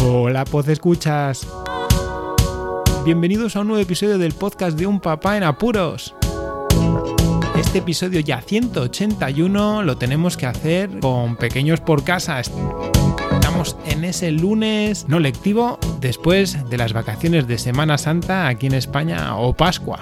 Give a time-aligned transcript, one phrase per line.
[0.00, 1.46] Hola, Poz Escuchas.
[3.04, 6.14] Bienvenidos a un nuevo episodio del podcast de Un Papá en Apuros.
[7.56, 12.40] Este episodio ya 181 lo tenemos que hacer con pequeños por casa.
[12.40, 18.74] Estamos en ese lunes no lectivo después de las vacaciones de Semana Santa aquí en
[18.74, 20.00] España o Pascua.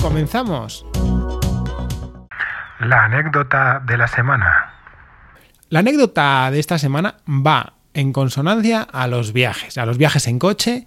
[0.00, 0.86] Comenzamos.
[2.80, 4.67] La anécdota de la semana.
[5.70, 10.38] La anécdota de esta semana va en consonancia a los viajes, a los viajes en
[10.38, 10.86] coche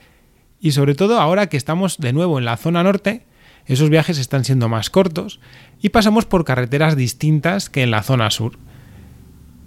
[0.59, 3.27] y sobre todo ahora que estamos de nuevo en la zona norte,
[3.67, 5.39] esos viajes están siendo más cortos
[5.83, 8.57] y pasamos por carreteras distintas que en la zona sur.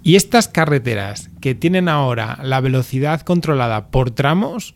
[0.03, 4.75] Y estas carreteras que tienen ahora la velocidad controlada por tramos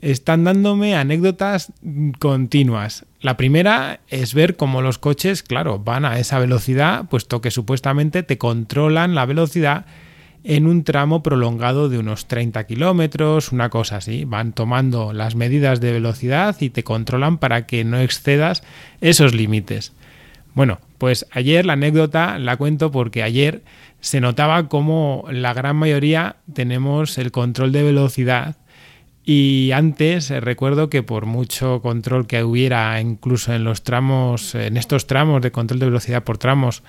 [0.00, 1.72] están dándome anécdotas
[2.18, 3.04] continuas.
[3.20, 8.22] La primera es ver cómo los coches, claro, van a esa velocidad, puesto que supuestamente
[8.22, 9.86] te controlan la velocidad
[10.44, 14.24] en un tramo prolongado de unos 30 kilómetros, una cosa así.
[14.24, 18.62] Van tomando las medidas de velocidad y te controlan para que no excedas
[19.00, 19.92] esos límites.
[20.54, 23.62] Bueno, pues ayer la anécdota la cuento porque ayer
[24.00, 28.56] se notaba como la gran mayoría tenemos el control de velocidad
[29.30, 34.78] y antes eh, recuerdo que por mucho control que hubiera incluso en los tramos, en
[34.78, 36.82] estos tramos de control de velocidad por tramos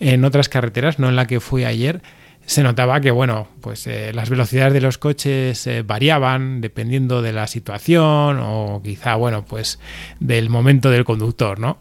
[0.00, 2.00] en otras carreteras, no en la que fui ayer,
[2.46, 7.34] se notaba que bueno, pues eh, las velocidades de los coches eh, variaban dependiendo de
[7.34, 9.78] la situación o quizá bueno, pues
[10.18, 11.78] del momento del conductor, ¿no?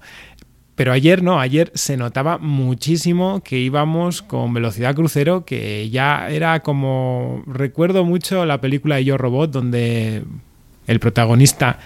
[0.82, 6.62] Pero ayer no, ayer se notaba muchísimo que íbamos con velocidad crucero, que ya era
[6.62, 7.44] como...
[7.46, 10.24] Recuerdo mucho la película de Yo Robot, donde
[10.88, 11.78] el protagonista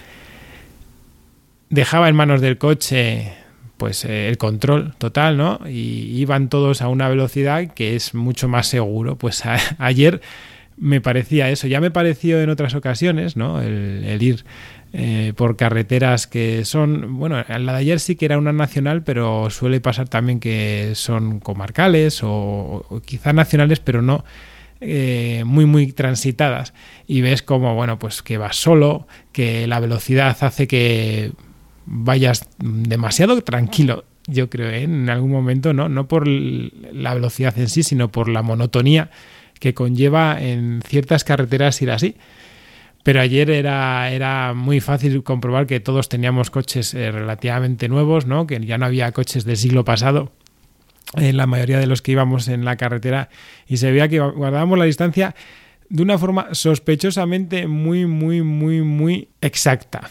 [1.68, 3.34] dejaba en manos del coche
[3.76, 5.60] pues eh, el control total, ¿no?
[5.68, 9.16] Y iban todos a una velocidad que es mucho más seguro.
[9.16, 9.42] Pues
[9.78, 10.22] ayer
[10.78, 13.60] me parecía eso, ya me pareció en otras ocasiones, ¿no?
[13.60, 14.46] el ir
[14.92, 19.50] eh, por carreteras que son, bueno, la de ayer sí que era una nacional, pero
[19.50, 24.24] suele pasar también que son comarcales o, quizá nacionales, pero no
[24.80, 26.72] eh, muy, muy transitadas.
[27.06, 31.32] Y ves como, bueno, pues que vas solo, que la velocidad hace que
[31.86, 34.82] vayas demasiado tranquilo, yo creo, ¿eh?
[34.82, 35.88] en algún momento, ¿no?
[35.88, 39.10] No por la velocidad en sí, sino por la monotonía
[39.60, 42.16] que conlleva en ciertas carreteras ir así.
[43.06, 48.48] Pero ayer era, era muy fácil comprobar que todos teníamos coches eh, relativamente nuevos, ¿no?
[48.48, 50.32] que ya no había coches del siglo pasado
[51.14, 53.28] en la mayoría de los que íbamos en la carretera
[53.68, 55.36] y se veía que guardábamos la distancia
[55.88, 60.10] de una forma sospechosamente muy, muy, muy, muy exacta.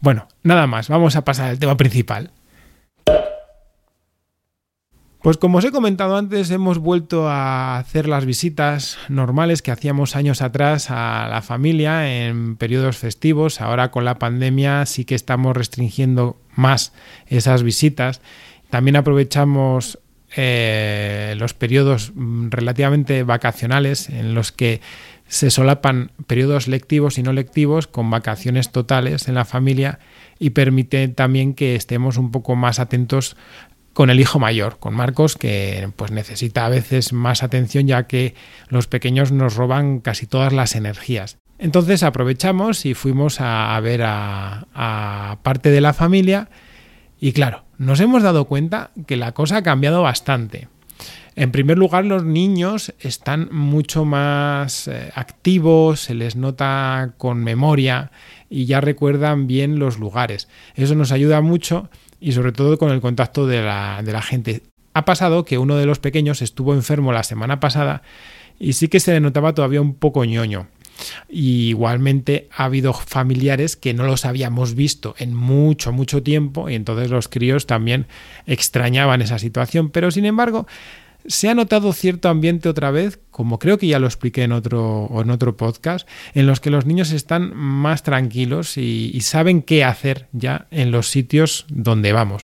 [0.00, 2.32] Bueno, nada más, vamos a pasar al tema principal.
[5.22, 10.16] Pues como os he comentado antes, hemos vuelto a hacer las visitas normales que hacíamos
[10.16, 13.60] años atrás a la familia en periodos festivos.
[13.60, 16.92] Ahora con la pandemia sí que estamos restringiendo más
[17.28, 18.20] esas visitas.
[18.68, 20.00] También aprovechamos
[20.34, 24.80] eh, los periodos mm, relativamente vacacionales en los que
[25.28, 29.98] se solapan periodos lectivos y no lectivos con vacaciones totales en la familia
[30.38, 33.36] y permite también que estemos un poco más atentos
[33.92, 38.34] con el hijo mayor, con Marcos, que pues necesita a veces más atención ya que
[38.68, 41.38] los pequeños nos roban casi todas las energías.
[41.58, 46.48] Entonces aprovechamos y fuimos a, ver a, parte de la familia
[47.20, 50.68] y claro, nos hemos dado cuenta que la cosa ha cambiado bastante.
[51.34, 58.10] En primer lugar, los niños están mucho más eh, activos, se les nota con memoria
[58.50, 60.48] y ya recuerdan bien los lugares.
[60.74, 61.88] Eso nos ayuda mucho
[62.22, 64.62] y sobre todo con el contacto de la, gente.
[64.94, 68.02] Ha pasado que uno de los pequeños estuvo enfermo la semana pasada
[68.58, 70.68] y sí que se le notaba todavía un poco ñoño.
[71.28, 76.76] Y igualmente ha habido familiares que no los habíamos visto en mucho, mucho tiempo y
[76.76, 78.06] entonces los críos también
[78.46, 79.90] extrañaban esa situación.
[79.90, 80.66] Pero sin embargo,
[81.26, 85.08] se ha notado cierto ambiente otra vez, como creo que ya lo expliqué en otro,
[85.20, 90.28] en otro podcast, en los que los niños están más tranquilos y, saben qué hacer
[90.32, 92.42] ya en los sitios donde vamos.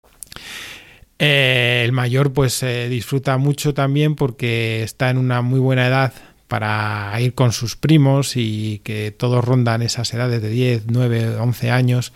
[1.18, 6.12] Eh, el mayor pues disfruta mucho también porque está en una muy buena edad
[6.48, 11.70] para ir con sus primos y que todos rondan esas edades de 10, 9, 11
[11.70, 12.12] años.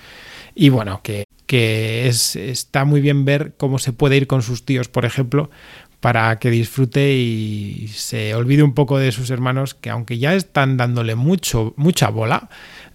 [0.54, 4.64] Y bueno, que, que es, está muy bien ver cómo se puede ir con sus
[4.64, 5.50] tíos, por ejemplo,
[6.02, 10.76] para que disfrute y se olvide un poco de sus hermanos que aunque ya están
[10.76, 12.48] dándole mucho mucha bola,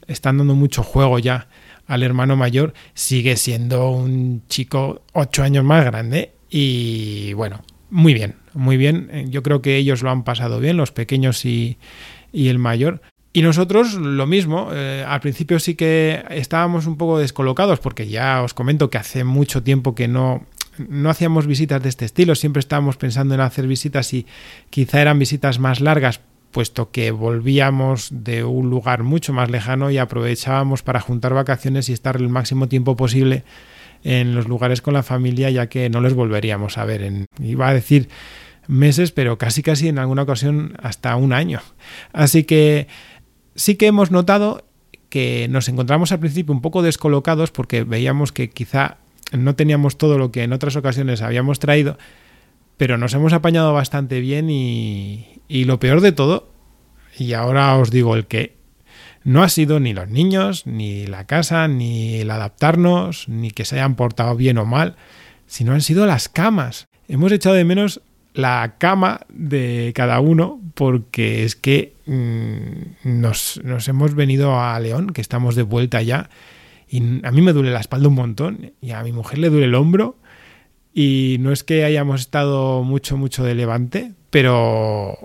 [0.07, 1.47] están dando mucho juego ya
[1.87, 8.35] al hermano mayor, sigue siendo un chico ocho años más grande y bueno, muy bien.
[8.53, 9.09] muy bien.
[9.29, 11.77] Yo creo que ellos lo han pasado bien, los pequeños y,
[12.33, 13.01] y el mayor.
[13.31, 18.41] Y nosotros lo mismo, eh, al principio sí que estábamos un poco descolocados porque ya
[18.43, 20.45] os comento que hace mucho tiempo que no,
[20.87, 24.25] no hacíamos visitas de este estilo, siempre estábamos pensando en hacer visitas y
[24.69, 26.21] quizá eran visitas más largas
[26.51, 31.93] puesto que volvíamos de un lugar mucho más lejano y aprovechábamos para juntar vacaciones y
[31.93, 33.43] estar el máximo tiempo posible
[34.03, 37.67] en los lugares con la familia ya que no les volveríamos a ver en iba
[37.67, 38.09] a decir
[38.67, 41.61] meses pero casi casi en alguna ocasión hasta un año.
[42.13, 42.87] Así que
[43.55, 44.65] sí que hemos notado
[45.09, 48.97] que nos encontramos al principio un poco descolocados porque veíamos que quizá
[49.31, 51.97] no teníamos todo lo que en otras ocasiones habíamos traído,
[52.77, 56.49] pero nos hemos apañado bastante bien y, y lo peor de todo,
[57.17, 58.55] y ahora os digo el que
[59.23, 63.75] no ha sido ni los niños, ni la casa, ni el adaptarnos, ni que se
[63.75, 64.95] hayan portado bien o mal,
[65.47, 66.87] sino han sido las camas.
[67.09, 68.01] Hemos echado de menos
[68.33, 75.09] la cama de cada uno porque es que mm, nos, nos, hemos venido a León,
[75.09, 76.29] que estamos de vuelta ya,
[76.89, 79.65] y a mí me duele la espalda un montón y a mi mujer le duele
[79.65, 80.17] el hombro
[80.93, 85.17] y no es que hayamos estado mucho, mucho de levante, pero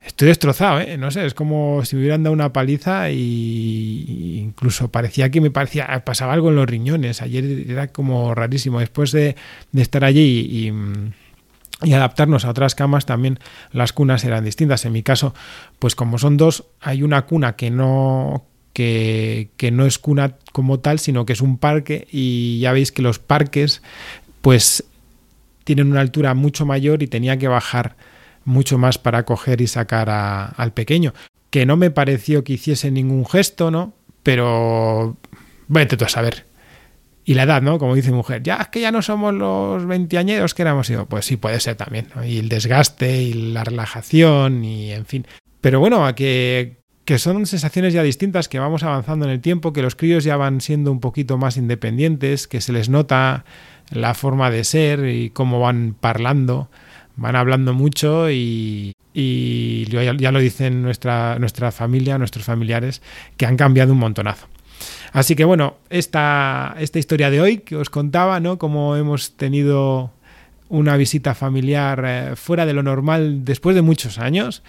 [0.00, 0.96] estoy destrozado, ¿eh?
[0.98, 5.50] No sé, es como si me hubieran dado una paliza y incluso parecía que me
[5.50, 7.22] parecía, pasaba algo en los riñones.
[7.22, 8.80] Ayer era como rarísimo.
[8.80, 9.36] Después de,
[9.72, 10.72] de estar allí y
[11.82, 13.38] y adaptarnos a otras camas también
[13.70, 14.84] las cunas eran distintas.
[14.84, 15.34] En mi caso,
[15.78, 18.46] pues como son dos, hay una cuna que no
[18.78, 23.02] que, no es cuna como tal, sino que es un parque y ya veis que
[23.02, 23.82] los parques
[24.40, 24.84] pues
[25.64, 27.96] tienen una altura mucho mayor y tenía que bajar
[28.44, 31.12] mucho más para coger y sacar al pequeño.
[31.50, 33.94] Que no me pareció que hiciese ningún gesto, ¿no?
[34.22, 35.16] Pero
[35.66, 36.46] vete tú a saber
[37.24, 37.78] y la edad, ¿no?
[37.78, 40.88] Como dice mujer, ya es que ya no somos los veinteañeros que éramos.
[40.88, 42.08] yo, pues sí, puede ser también.
[42.24, 45.26] Y el desgaste y la relajación y en fin.
[45.60, 46.77] Pero bueno, a que,
[47.08, 50.36] que son sensaciones ya distintas, que vamos avanzando en el tiempo, que los críos ya
[50.36, 53.46] van siendo un poquito más independientes, que se les nota
[53.90, 56.68] la forma de ser y cómo van parlando,
[57.16, 63.00] van hablando mucho y, y ya, lo dicen nuestra, nuestra familia, nuestros familiares,
[63.38, 64.46] que han cambiado un montonazo.
[65.12, 68.58] Así que bueno, esta, esta historia de hoy que os contaba, ¿no?
[68.58, 70.12] Cómo hemos tenido
[70.68, 74.62] una visita familiar eh, fuera de lo normal después de muchos años,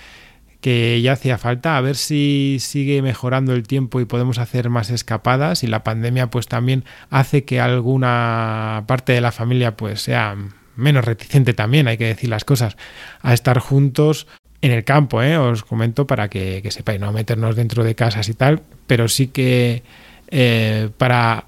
[0.62, 4.90] que ya hacía falta, a ver si sigue mejorando el tiempo y podemos hacer más
[4.90, 10.36] escapadas y la pandemia pues también hace que alguna parte de la familia pues sea
[10.76, 12.78] menos reticente también, hay que decir las cosas,
[13.22, 14.28] a estar juntos
[14.62, 15.38] en el campo, ¿eh?
[15.38, 19.28] os comento para que, que sepáis, no meternos dentro de casas y tal, pero sí
[19.28, 19.84] que
[20.30, 21.46] eh, para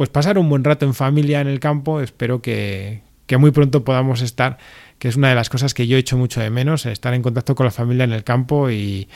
[0.00, 2.00] pues pasar un buen rato en familia en el campo.
[2.00, 4.56] Espero que, que, muy pronto podamos estar,
[5.00, 7.22] que es una de las cosas que yo he hecho mucho de menos, estar en
[7.22, 9.08] contacto con la familia en el campo y,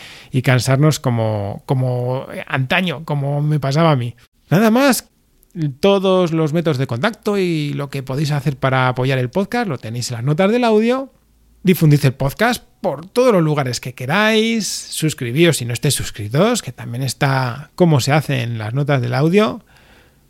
[0.42, 4.16] cansarnos como, como antaño, como me pasaba a mí.
[4.48, 5.10] Nada más,
[5.80, 9.76] todos los métodos de contacto y lo que podéis hacer para apoyar el podcast lo
[9.76, 11.12] tenéis en las notas del audio.
[11.62, 14.66] Difundid el podcast por todos los lugares que queráis.
[14.66, 19.12] Suscribíos si no estéis suscritos, que también está como se hace en las notas del
[19.12, 19.62] audio.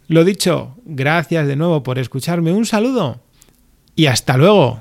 [0.09, 2.53] Lo dicho, gracias de nuevo por escucharme.
[2.53, 3.21] Un saludo
[3.95, 4.81] y hasta luego.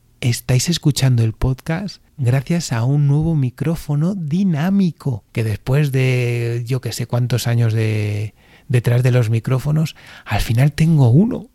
[0.21, 6.91] estáis escuchando el podcast gracias a un nuevo micrófono dinámico que después de yo que
[6.91, 8.35] sé cuántos años de
[8.67, 11.49] detrás de los micrófonos, al final tengo uno